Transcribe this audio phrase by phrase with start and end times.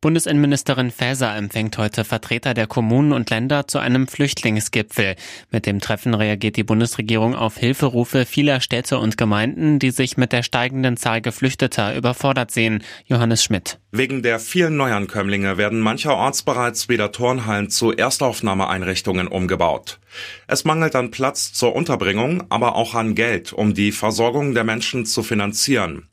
[0.00, 5.16] Bundesinnenministerin Faeser empfängt heute Vertreter der Kommunen und Länder zu einem Flüchtlingsgipfel.
[5.50, 10.30] Mit dem Treffen reagiert die Bundesregierung auf Hilferufe vieler Städte und Gemeinden, die sich mit
[10.30, 12.84] der steigenden Zahl Geflüchteter überfordert sehen.
[13.06, 13.80] Johannes Schmidt.
[13.90, 19.98] Wegen der vielen Neuankömmlinge werden mancherorts bereits wieder Turnhallen zu Erstaufnahmeeinrichtungen umgebaut.
[20.46, 25.06] Es mangelt an Platz zur Unterbringung, aber auch an Geld, um die Versorgung der Menschen
[25.06, 26.06] zu finanzieren.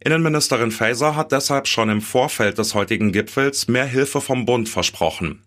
[0.00, 5.42] Innenministerin Faeser hat deshalb schon im Vorfeld des heutigen Gipfels mehr Hilfe vom Bund versprochen.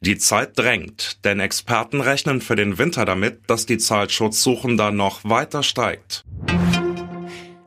[0.00, 5.24] Die Zeit drängt, denn Experten rechnen für den Winter damit, dass die Zahl Schutzsuchender noch
[5.24, 6.24] weiter steigt.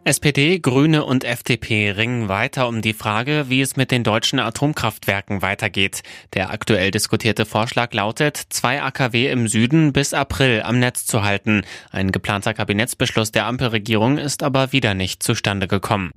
[0.04, 5.44] SPD, Grüne und FDP ringen weiter um die Frage, wie es mit den deutschen Atomkraftwerken
[5.44, 6.02] weitergeht.
[6.34, 11.62] Der aktuell diskutierte Vorschlag lautet, zwei AKW im Süden bis April am Netz zu halten.
[11.92, 16.10] Ein geplanter Kabinettsbeschluss der Ampelregierung ist aber wieder nicht zustande gekommen.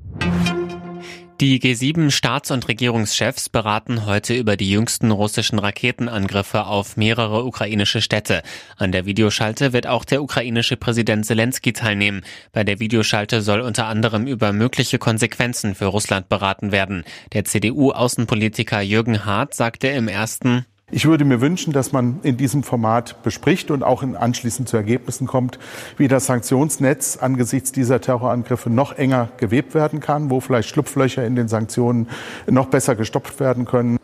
[1.41, 8.43] Die G7-Staats- und Regierungschefs beraten heute über die jüngsten russischen Raketenangriffe auf mehrere ukrainische Städte.
[8.77, 12.23] An der Videoschalte wird auch der ukrainische Präsident Zelensky teilnehmen.
[12.53, 17.03] Bei der Videoschalte soll unter anderem über mögliche Konsequenzen für Russland beraten werden.
[17.33, 22.63] Der CDU-Außenpolitiker Jürgen Hart sagte im ersten ich würde mir wünschen, dass man in diesem
[22.63, 25.59] Format bespricht und auch anschließend zu Ergebnissen kommt,
[25.97, 31.35] wie das Sanktionsnetz angesichts dieser Terrorangriffe noch enger gewebt werden kann, wo vielleicht Schlupflöcher in
[31.35, 32.09] den Sanktionen
[32.49, 33.99] noch besser gestopft werden können.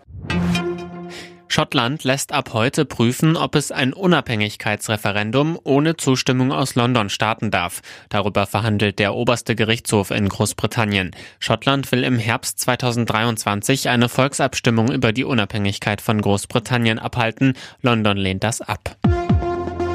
[1.53, 7.81] Schottland lässt ab heute prüfen, ob es ein Unabhängigkeitsreferendum ohne Zustimmung aus London starten darf.
[8.09, 11.11] Darüber verhandelt der oberste Gerichtshof in Großbritannien.
[11.41, 17.55] Schottland will im Herbst 2023 eine Volksabstimmung über die Unabhängigkeit von Großbritannien abhalten.
[17.83, 18.97] London lehnt das ab.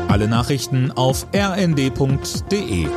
[0.10, 2.90] Alle Nachrichten auf rnd.de